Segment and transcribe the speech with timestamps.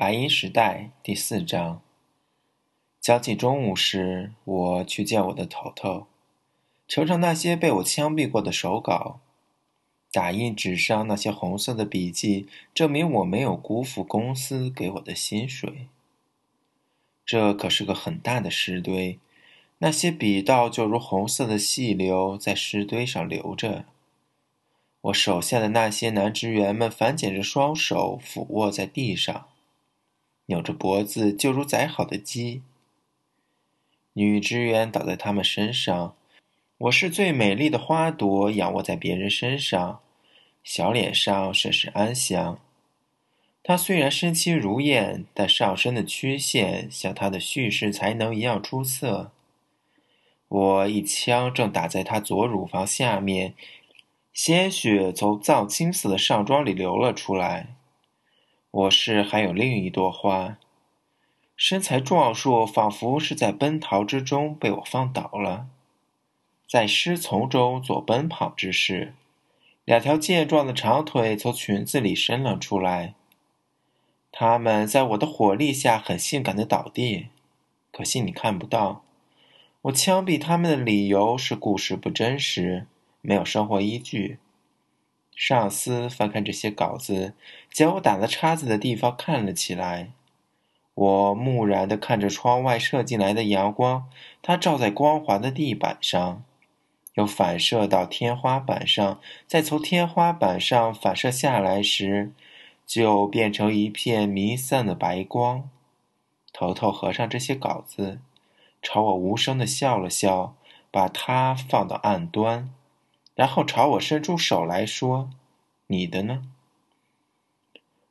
[0.00, 1.82] 白银时代第四章。
[3.02, 6.06] 将近中午时，我去见我的头头，
[6.88, 9.20] 呈上那些被我枪毙过的手稿。
[10.10, 15.88] 打印纸上那些红色的笔记，证明我没有辜负公司给我的薪水。
[17.26, 19.18] 这可是个很大的尸堆，
[19.80, 23.84] 那些笔道就如红色的细流在尸堆上流着。
[25.02, 29.48] 我手下的那些男职员们反剪着双手，俯卧在地上。
[30.50, 32.62] 扭着脖子，就如宰好的鸡。
[34.14, 36.16] 女职员倒在他们身上，
[36.78, 40.00] 我是最美丽的花朵，仰卧在别人身上，
[40.64, 42.58] 小脸上甚是安详。
[43.62, 49.30] 她虽然身轻如燕，但上身的曲线像她的叙事才能一样出色。
[50.48, 53.54] 我一枪正打在她左乳房下面，
[54.32, 57.76] 鲜血从藏青色的上装里流了出来。
[58.72, 60.56] 我是还有另一朵花，
[61.56, 65.66] 身材壮硕，仿佛是在奔逃之中被我放倒了，
[66.68, 69.14] 在湿丛中做奔跑之事。
[69.84, 73.14] 两条健壮的长腿从裙子里伸了出来，
[74.30, 77.26] 它们在我的火力下很性感的倒地，
[77.90, 79.02] 可惜你看不到。
[79.82, 82.86] 我枪毙他们的理由是故事不真实，
[83.20, 84.38] 没有生活依据。
[85.34, 87.34] 上司翻看这些稿子，
[87.72, 90.10] 将我打的叉子的地方看了起来。
[90.94, 94.10] 我木然地看着窗外射进来的阳光，
[94.42, 96.44] 它照在光滑的地板上，
[97.14, 102.32] 又反射到天花板上，再从天花板上反射下来时，
[102.84, 105.70] 就变成一片弥散的白光。
[106.52, 108.18] 头头合上这些稿子，
[108.82, 110.54] 朝我无声地笑了笑，
[110.90, 112.68] 把它放到案端。
[113.40, 115.30] 然后朝我伸出手来说
[115.88, 116.42] ：“你的呢？”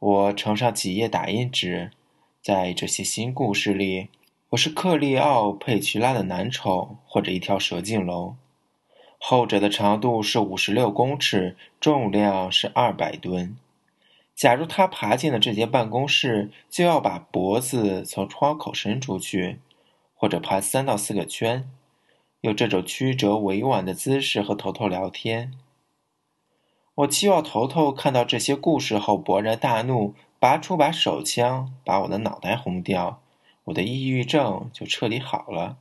[0.00, 1.92] 我呈上几页打印纸，
[2.42, 4.08] 在这些新故事里，
[4.48, 8.36] 我是克利奥·佩奇拉的男丑，或者一条蛇颈龙。
[9.16, 13.56] 后者的长度是五十六公尺，重量是二百吨。
[14.34, 19.60] 假如他爬进了这间办公室，就要把脖子从窗口伸出去，
[20.16, 21.70] 或者爬三到四个圈。
[22.42, 25.52] 用这种曲折委婉的姿势和头头聊天。
[26.96, 33.22] 我期望头头看到这些故事后勃然大怒，拔出把手枪，把我的脑袋轰掉，
[33.64, 35.78] 我的抑郁症就彻底好了。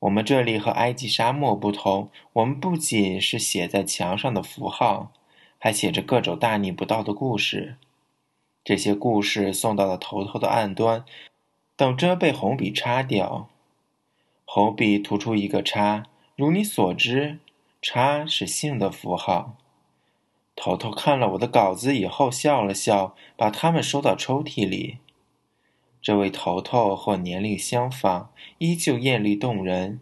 [0.00, 5.12] 我们这里和埃及沙漠不同，我们不仅是写在墙上的符号，
[5.58, 7.76] 还写着各种大逆不道的故事。
[8.64, 11.04] 这些故事送到了头头的案端，
[11.74, 13.48] 等着被红笔擦掉。
[14.50, 17.38] 红笔涂出一个叉，如你所知，
[17.82, 19.58] 叉是性的符号。
[20.56, 25.00] 头头看了我的稿子以后笑了笑，把它们收到抽屉里。
[26.00, 30.00] 这位头头和我年龄相仿，依旧艳丽动人，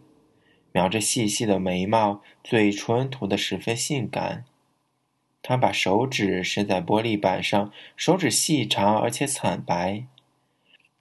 [0.71, 4.45] 描着细细的眉毛，嘴唇涂得十分性感。
[5.41, 10.05] 他把手指伸在玻璃板上，手指细长而且惨白，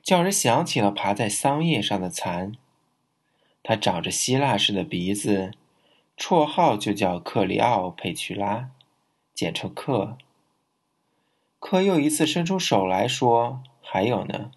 [0.02, 2.56] 叫人想起了爬在桑叶上的蚕。
[3.68, 5.50] 他长着希腊式的鼻子，
[6.16, 8.70] 绰号就叫克里奥佩屈拉，
[9.34, 10.16] 简称克。
[11.58, 14.52] 克又一次伸出手来说：“还有呢。”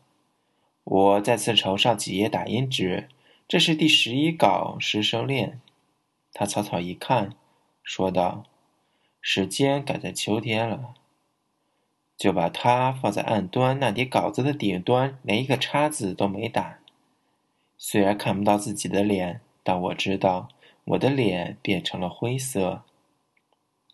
[0.86, 3.10] 我再次呈上几页打印纸，
[3.48, 5.60] 这是第十一稿《师生恋》。
[6.32, 7.32] 他草草一看，
[7.82, 8.44] 说道
[9.20, 10.94] ：“时间赶在秋天了。”
[12.16, 16.78] 就把它放在案端那叠稿子的顶端，连一个叉子都没打。
[17.82, 20.50] 虽然看不到自己的脸，但我知道
[20.84, 22.84] 我的脸变成了灰色。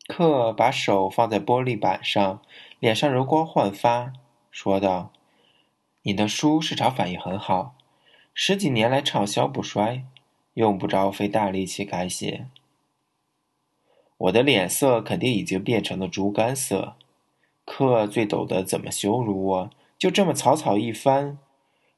[0.07, 2.41] 克把手放在玻璃板上，
[2.79, 4.13] 脸上柔光焕发，
[4.49, 5.11] 说道
[6.01, 7.75] ：“你的书市场反应很好，
[8.33, 10.03] 十几年来畅销不衰，
[10.55, 12.47] 用不着费大力气改写。”
[14.17, 16.95] 我的脸色肯定已经变成了猪肝色。
[17.65, 21.37] 克最懂得怎么羞辱我，就这么草草一翻。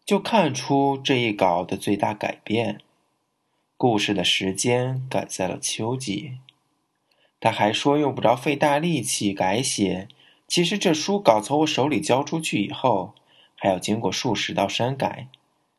[0.07, 2.79] 就看出这一稿的最大改变，
[3.75, 6.37] 故事的时间改在了秋季。
[7.41, 10.07] 他还说用不着费大力气改写。
[10.47, 13.13] 其实这书稿从我手里交出去以后，
[13.53, 15.27] 还要经过数十道删改，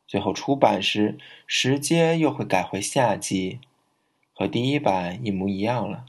[0.07, 1.17] 最后出版时
[1.47, 3.61] 时间又会改回夏季，
[4.35, 6.05] 和第一版一模一样了。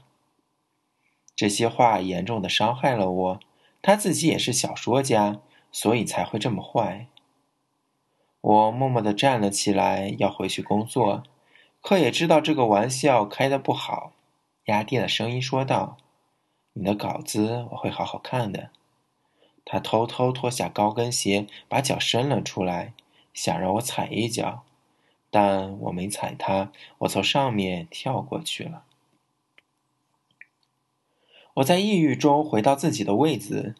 [1.34, 3.40] 这些话严重的伤害了我。
[3.80, 5.40] 他自己也是小说家，
[5.72, 7.06] 所以才会这么坏。
[8.40, 11.22] 我默默地站了起来，要回去工作。
[11.82, 14.12] 可也知道这个玩笑开得不好，
[14.66, 15.96] 压低了声音说道
[16.74, 18.70] ：“你的稿子我会好好看的。”
[19.64, 22.94] 他偷偷脱下高跟鞋，把脚伸了出来，
[23.32, 24.62] 想让我踩一脚，
[25.30, 28.84] 但我没踩他，我从上面跳过去了。
[31.54, 33.74] 我在抑郁中回到自己的位子，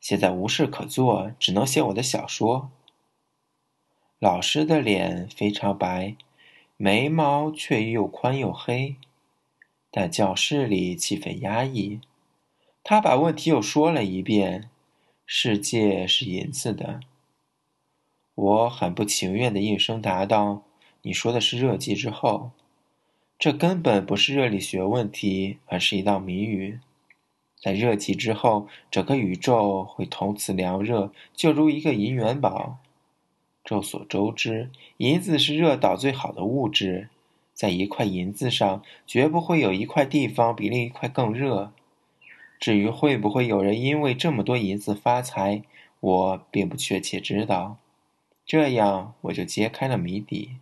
[0.00, 2.70] 现在无事可做，只能写我的小说。
[4.24, 6.16] 老师的脸非常白，
[6.78, 8.96] 眉毛却又宽又黑，
[9.90, 12.00] 但教室里气氛压抑。
[12.82, 14.70] 他把问题又说了一遍
[15.26, 17.00] ：“世界是银子的。”
[18.34, 20.62] 我很不情愿的应声答道
[21.02, 22.52] ：“你说的是热寂之后。”
[23.38, 26.80] 这根本不是热力学问题，而是一道谜语。
[27.60, 32.78] 在热寂之后，整个宇宙会同此凉热，就如一个银元宝。
[33.64, 37.08] 众所周知，银子是热导最好的物质。
[37.54, 41.72] 在一块银子上，绝不会有一块地方比另一块更热。
[42.58, 45.62] 至于会不会有人因为这么多银子发财，
[46.00, 47.76] 我并不确切知道。
[48.44, 50.56] 这样，我就揭开了谜底。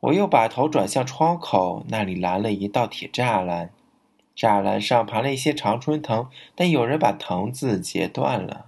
[0.00, 3.70] 我又把头转向窗口，那里拦了一道铁栅栏，
[4.36, 8.66] 栅栏上盘了一些常春藤，但有人把藤子截断了。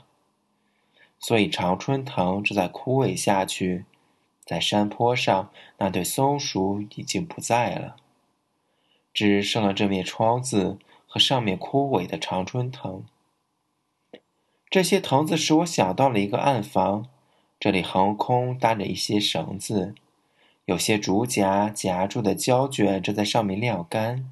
[1.23, 3.87] 所以，常春藤正在枯萎下去。
[4.45, 7.95] 在山坡上，那对松鼠已经不在了，
[9.15, 13.05] 只剩了这面窗子和上面枯萎的常春藤。
[14.69, 17.07] 这些藤子使我想到了一个暗房，
[17.61, 19.95] 这里横空搭着一些绳子，
[20.65, 24.29] 有些竹夹夹住的胶卷正在上面晾干。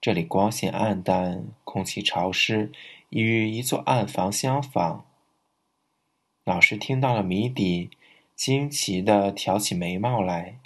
[0.00, 2.70] 这里光线暗淡，空气潮湿，
[3.08, 5.04] 与一座暗房相仿。
[6.50, 7.90] 老师听到了谜底，
[8.34, 10.56] 惊奇地挑起眉毛来。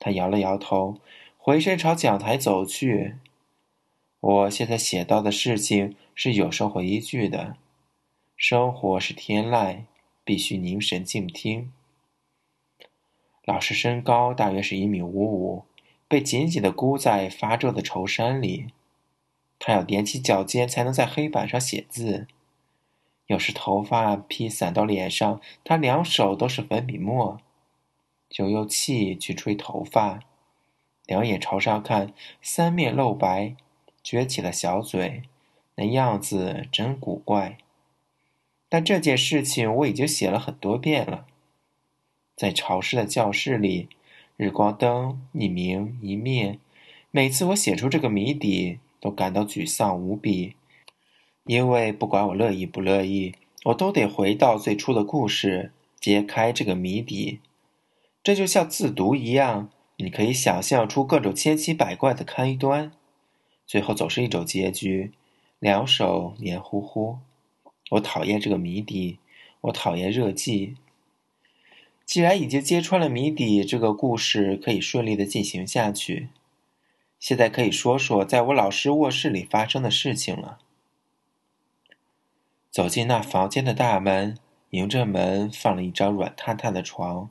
[0.00, 0.98] 他摇了摇头，
[1.38, 3.14] 回身朝讲台走去。
[4.18, 7.56] 我现在写到的事情是有生活依据的，
[8.36, 9.82] 生活是天籁，
[10.24, 11.70] 必须凝神静听。
[13.44, 15.64] 老师身高大约是一米五五，
[16.08, 18.66] 被紧紧地箍在发皱的绸衫里。
[19.60, 22.26] 他要踮起脚尖才能在黑板上写字。
[23.26, 27.40] 有时头发披散到脸上，他两手都是粉笔墨，
[28.28, 30.20] 就用气去吹头发，
[31.06, 33.56] 两眼朝上看，三面露白，
[34.04, 35.22] 撅起了小嘴，
[35.74, 37.58] 那样子真古怪。
[38.68, 41.26] 但这件事情我已经写了很多遍了，
[42.36, 43.88] 在潮湿的教室里，
[44.36, 46.58] 日光灯一明一灭，
[47.10, 50.54] 每次我写出这个谜底，都感到沮丧无比。
[51.46, 53.34] 因为不管我乐意不乐意，
[53.66, 57.38] 我都得回到最初的故事，揭开这个谜底。
[58.22, 62.90] 这就像自读一样，你可以想象出各种千奇百怪的开端，
[63.64, 65.12] 最后总是一种结局，
[65.60, 67.18] 两手黏糊糊。
[67.90, 69.20] 我讨厌这个谜底，
[69.60, 70.74] 我讨厌热寂。
[72.04, 76.28] 既然已经揭穿了谜底，这个故事可以顺利的进行下去。
[77.20, 80.58] 现在可以说说在我老师卧室里发生的事情了。
[82.76, 84.36] 走进那房间的大门，
[84.68, 87.30] 迎着门放了一张软塌塌的床，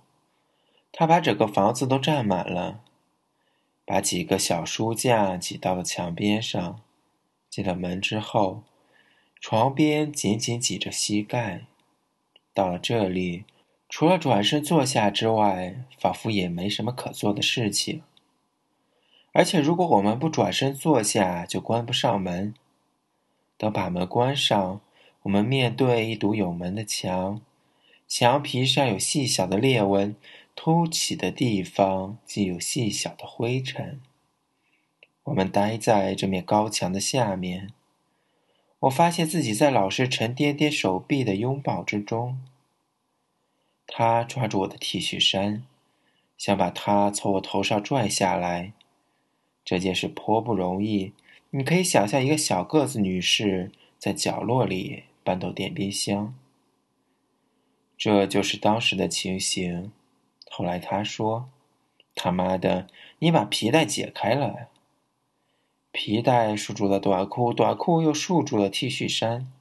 [0.91, 2.79] 他把整个房子都占满了，
[3.85, 6.81] 把几个小书架挤到了墙边上。
[7.47, 8.63] 进了门之后，
[9.39, 11.67] 床边紧紧挤着膝盖。
[12.51, 13.45] 到了这里，
[13.87, 18.01] 除了转身坐下之外，仿佛也没什么可做的事情。
[19.31, 22.55] 而且，如果我们不转身坐下，就关不上门。
[23.59, 24.81] 等把门关上。
[25.25, 27.41] 我们面对一堵有门的墙，
[28.07, 30.15] 墙皮上有细小的裂纹，
[30.53, 33.99] 凸起的地方既有细小的灰尘。
[35.23, 37.73] 我们待在这面高墙的下面，
[38.81, 42.39] 我发现自己在老师沉甸甸手臂的拥抱之中。
[43.87, 45.63] 他抓住我的 T 恤衫，
[46.37, 48.73] 想把它从我头上拽下来。
[49.63, 51.13] 这件事颇不容易，
[51.49, 55.05] 你可以想象一个小个子女士在角落里。
[55.25, 56.33] 搬到电冰箱，
[57.97, 59.91] 这就是当时的情形。
[60.51, 61.49] 后来他说
[62.13, 62.87] ：“他妈的，
[63.19, 64.69] 你把皮带解开了！”
[65.91, 69.51] 皮带束住了短裤，短裤又束住了 T 恤衫。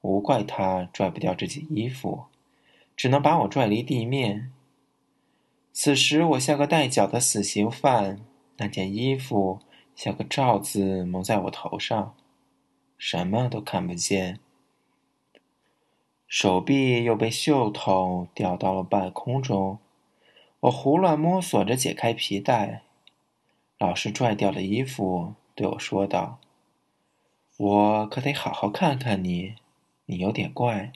[0.00, 2.24] 无怪他拽不掉这件衣服，
[2.94, 4.52] 只能把我拽离地面。
[5.72, 8.20] 此时我像个带脚的死刑犯，
[8.58, 9.60] 那件衣服
[9.96, 12.14] 像个罩子蒙在我头上，
[12.98, 14.40] 什么都看不见。
[16.36, 19.78] 手臂又被袖筒吊到了半空中，
[20.58, 22.82] 我胡乱摸索着解开皮带。
[23.78, 26.40] 老师拽掉了衣服，对我说道
[27.56, 29.54] ：“我可得好好看看你，
[30.06, 30.90] 你有点怪。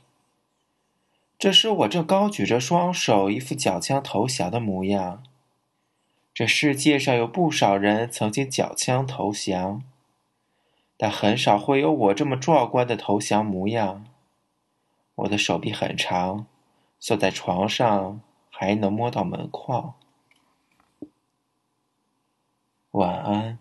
[1.39, 5.23] 这时我正高举着双手，一副缴枪投降的模样。
[6.35, 9.85] 这世界上有不少人曾经缴枪投降，
[10.97, 14.08] 但很少会有我这么壮观的投降模样。
[15.19, 16.47] 我的手臂很长，
[17.01, 18.21] 坐在床上
[18.51, 19.95] 还能摸到门框。
[22.93, 23.59] 晚安。